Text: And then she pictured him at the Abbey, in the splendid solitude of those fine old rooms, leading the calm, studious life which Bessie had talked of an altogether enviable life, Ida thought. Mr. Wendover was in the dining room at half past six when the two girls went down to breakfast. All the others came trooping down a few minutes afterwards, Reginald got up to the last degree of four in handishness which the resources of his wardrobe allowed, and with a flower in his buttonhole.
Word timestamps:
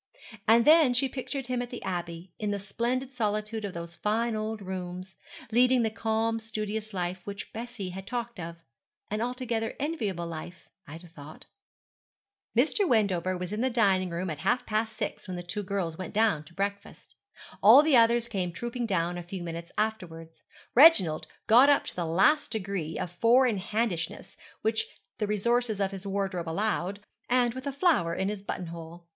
And 0.47 0.65
then 0.65 0.95
she 0.95 1.07
pictured 1.07 1.45
him 1.45 1.61
at 1.61 1.69
the 1.69 1.83
Abbey, 1.83 2.33
in 2.39 2.49
the 2.49 2.57
splendid 2.57 3.13
solitude 3.13 3.63
of 3.63 3.75
those 3.75 3.93
fine 3.93 4.35
old 4.35 4.59
rooms, 4.63 5.15
leading 5.51 5.83
the 5.83 5.91
calm, 5.91 6.39
studious 6.39 6.91
life 6.91 7.21
which 7.27 7.53
Bessie 7.53 7.89
had 7.91 8.07
talked 8.07 8.39
of 8.39 8.55
an 9.11 9.21
altogether 9.21 9.75
enviable 9.79 10.25
life, 10.25 10.67
Ida 10.87 11.07
thought. 11.07 11.45
Mr. 12.57 12.89
Wendover 12.89 13.37
was 13.37 13.53
in 13.53 13.61
the 13.61 13.69
dining 13.69 14.09
room 14.09 14.31
at 14.31 14.39
half 14.39 14.65
past 14.65 14.97
six 14.97 15.27
when 15.27 15.37
the 15.37 15.43
two 15.43 15.61
girls 15.61 15.99
went 15.99 16.15
down 16.15 16.43
to 16.45 16.53
breakfast. 16.55 17.13
All 17.61 17.83
the 17.83 17.95
others 17.95 18.27
came 18.27 18.51
trooping 18.51 18.87
down 18.87 19.19
a 19.19 19.23
few 19.23 19.43
minutes 19.43 19.71
afterwards, 19.77 20.41
Reginald 20.73 21.27
got 21.45 21.69
up 21.69 21.85
to 21.85 21.95
the 21.95 22.07
last 22.07 22.49
degree 22.49 22.97
of 22.97 23.11
four 23.11 23.45
in 23.45 23.59
handishness 23.59 24.35
which 24.63 24.87
the 25.19 25.27
resources 25.27 25.79
of 25.79 25.91
his 25.91 26.07
wardrobe 26.07 26.49
allowed, 26.49 27.01
and 27.29 27.53
with 27.53 27.67
a 27.67 27.71
flower 27.71 28.15
in 28.15 28.29
his 28.29 28.41
buttonhole. 28.41 29.05